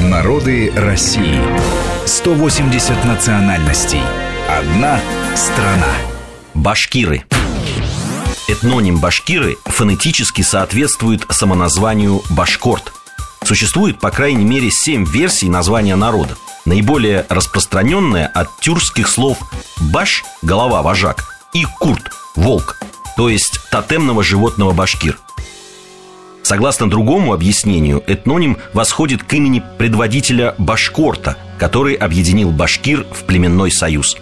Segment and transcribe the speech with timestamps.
[0.00, 1.40] Народы России.
[2.04, 4.00] 180 национальностей.
[4.48, 5.00] Одна
[5.36, 5.86] страна.
[6.52, 7.24] Башкиры.
[8.48, 12.92] Этноним башкиры фонетически соответствует самоназванию башкорт.
[13.44, 16.36] Существует, по крайней мере, семь версий названия народа.
[16.64, 19.38] Наиболее распространенная от тюркских слов
[19.78, 22.78] «баш»– голова вожак и «курт»– волк,
[23.16, 25.18] то есть тотемного животного башкир.
[26.44, 34.16] Согласно другому объяснению, этноним восходит к имени предводителя Башкорта, который объединил башкир в племенной союз.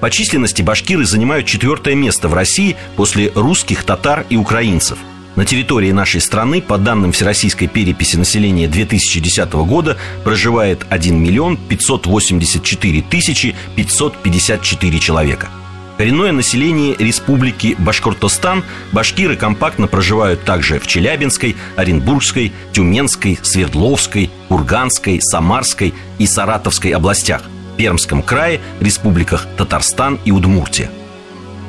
[0.00, 4.98] По численности башкиры занимают четвертое место в России после русских, татар и украинцев–
[5.36, 13.02] на территории нашей страны, по данным Всероссийской переписи населения 2010 года, проживает 1 миллион 584
[13.02, 15.50] тысячи 554 человека.
[15.96, 25.94] Коренное население Республики Башкортостан башкиры компактно проживают также в Челябинской, Оренбургской, Тюменской, Свердловской, Курганской, Самарской
[26.18, 27.42] и Саратовской областях,
[27.78, 30.90] Пермском крае, республиках Татарстан и Удмуртия.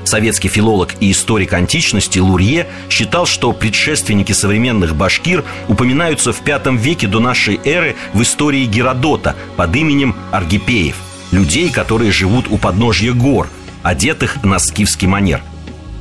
[0.03, 7.08] Советский филолог и историк античности Лурье считал, что предшественники современных башкир упоминаются в V веке
[7.08, 10.95] до нашей эры в истории Геродота под именем Аргипеев,
[11.31, 13.50] людей, которые живут у подножья гор,
[13.83, 15.42] одетых на скифский манер.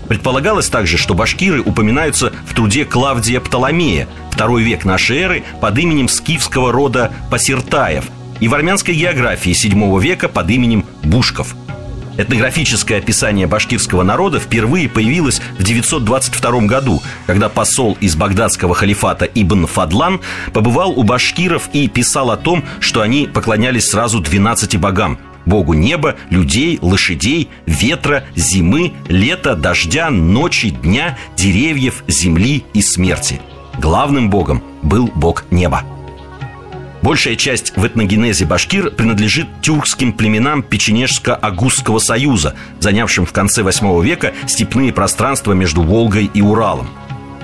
[0.09, 6.09] Предполагалось также, что башкиры упоминаются в труде Клавдия Птоломея, второй век нашей эры, под именем
[6.09, 8.05] скифского рода Пасиртаев,
[8.39, 11.57] и в армянской географии VII века под именем Бушков–
[12.19, 19.67] Этнографическое описание башкирского народа впервые появилось в 922 году, когда посол из багдадского халифата Ибн
[19.67, 20.21] Фадлан
[20.53, 26.17] побывал у башкиров и писал о том, что они поклонялись сразу 12 богам Богу неба,
[26.29, 33.41] людей, лошадей, ветра, зимы, лета, дождя, ночи, дня, деревьев, земли и смерти.
[33.79, 35.85] Главным богом был бог неба.
[37.03, 44.33] Большая часть в этногенезе башкир принадлежит тюркским племенам Печенежско-Агузского союза, занявшим в конце 8 века
[44.49, 46.89] степные пространства между Волгой и Уралом.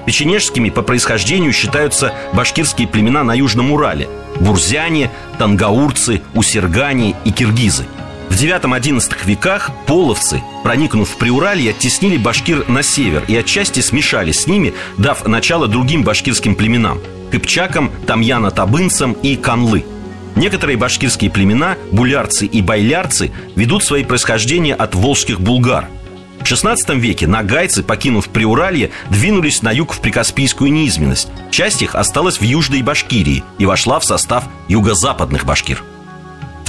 [0.04, 4.08] Печенежскими по происхождению считаются башкирские племена на Южном Урале–
[4.42, 7.84] бурзяне, тангаурцы, усергане и киргизы.
[8.28, 14.46] В IX-XI веках половцы, проникнув в Приуралье, оттеснили башкир на север и отчасти смешались с
[14.46, 16.98] ними, дав начало другим башкирским племенам–
[17.32, 19.84] кыпчакам, тамьяно-табынцам и канлы.
[20.36, 25.88] Некоторые башкирские племена, булярцы и байлярцы, ведут свои происхождения от волжских булгар.
[26.42, 31.28] В XVI веке нагайцы, покинув Приуралье, двинулись на юг в Прикаспийскую низменность.
[31.50, 35.82] Часть их осталась в Южной Башкирии и вошла в состав юго-западных башкир.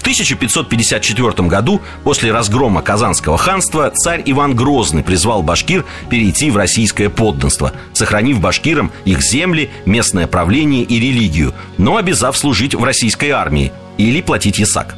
[0.03, 7.71] 1554 году, после разгрома Казанского ханства, царь Иван Грозный призвал башкир перейти в российское подданство,
[7.93, 14.19] сохранив башкирам их земли, местное правление и религию, но обязав служить в российской армии или
[14.21, 14.95] платить ясак.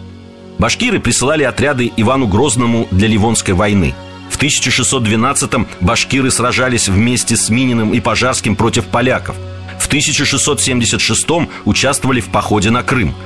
[0.57, 3.94] Башкиры присылали отряды Ивану Грозному для Ливонской войны.
[4.35, 9.38] В 1612-м башкиры сражались вместе с Мининым и Пожарским против поляков.
[9.79, 13.16] В 1676-м участвовали в походе на Крым–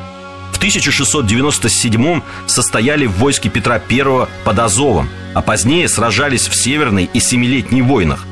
[0.52, 7.22] в 1697 состояли в войске Петра I под Азовом, а позднее сражались в Северной и
[7.22, 8.25] Семилетней войнах.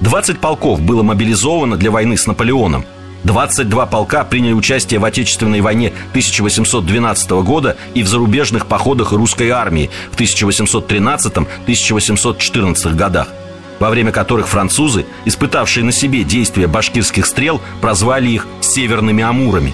[0.00, 2.84] 20 полков было мобилизовано для войны с Наполеоном.
[3.24, 9.88] 22 полка приняли участие в Отечественной войне 1812 года и в зарубежных походах русской армии
[10.12, 13.28] в 1813-1814 годах,
[13.80, 19.72] во время которых французы, испытавшие на себе действия башкирских стрел, прозвали их «северными амурами».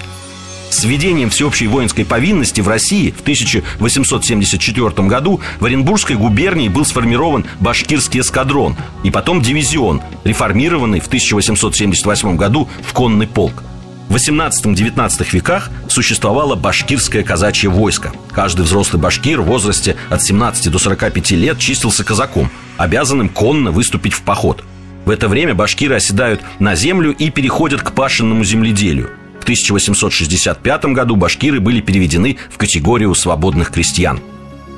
[0.70, 7.44] С введением всеобщей воинской повинности в России в 1874 году в Оренбургской губернии был сформирован
[7.58, 13.64] башкирский эскадрон и потом дивизион, реформированный в 1878 году в конный полк.
[14.08, 18.12] В 18-19 веках существовало башкирское казачье войско.
[18.32, 24.14] Каждый взрослый башкир в возрасте от 17 до 45 лет числился казаком, обязанным конно выступить
[24.14, 24.64] в поход.
[25.04, 29.10] В это время башкиры оседают на землю и переходят к пашенному земледелию.
[29.50, 34.20] В 1865 году башкиры были переведены в категорию свободных крестьян.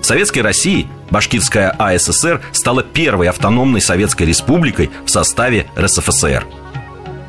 [0.01, 6.47] В Советской России Башкирская АССР стала первой автономной советской республикой в составе РСФСР.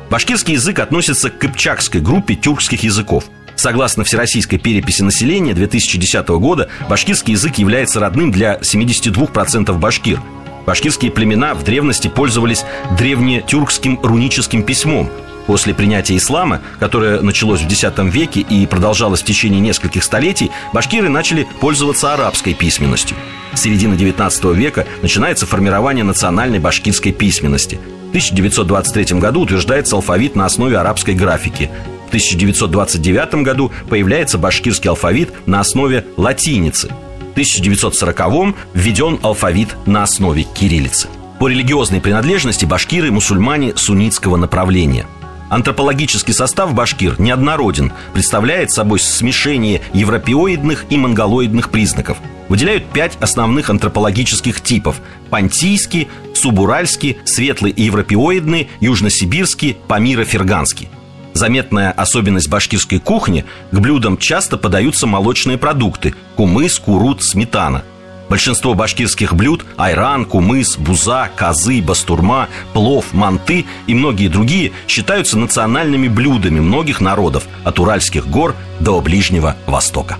[0.08, 3.24] Башкирский язык относится к кыпчакской группе тюркских языков.
[3.56, 10.18] Согласно Всероссийской переписи населения 2010 года, башкирский язык является родным для 72% башкир.
[10.64, 12.64] Башкирские племена в древности пользовались
[12.98, 15.10] древнетюркским руническим письмом,
[15.46, 21.08] После принятия ислама, которое началось в X веке и продолжалось в течение нескольких столетий, башкиры
[21.08, 23.16] начали пользоваться арабской письменностью.
[23.52, 27.78] С середины XIX века начинается формирование национальной башкирской письменности.
[28.06, 31.70] В 1923 году утверждается алфавит на основе арабской графики.
[32.06, 36.90] В 1929 году появляется башкирский алфавит на основе латиницы.
[37.34, 41.08] В 1940-м введен алфавит на основе кириллицы.
[41.40, 45.06] По религиозной принадлежности башкиры– мусульмане суннитского направления–
[45.50, 52.18] Антропологический состав башкир неоднороден, представляет собой смешение европеоидных и монголоидных признаков.
[52.48, 54.96] Выделяют пять основных антропологических типов–
[55.30, 60.88] пантийский, субуральский, светлый и европеоидный, южносибирский, памиро-ферганский.
[61.34, 67.82] Заметная особенность башкирской кухни– к блюдам часто подаются молочные продукты– кумыс, курут, сметана–
[68.34, 76.08] Большинство башкирских блюд– айран, кумыс, буза, козы, бастурма, плов, манты и многие другие– считаются национальными
[76.08, 80.16] блюдами многих народов от Уральских гор до Ближнего Востока.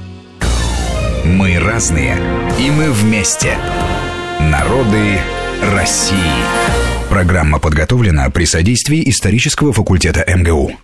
[1.24, 2.16] Мы разные,
[2.60, 3.58] и мы вместе.
[4.38, 5.18] Народы
[5.72, 6.16] России.
[7.10, 10.76] Программа подготовлена при содействии исторического факультета МГУ.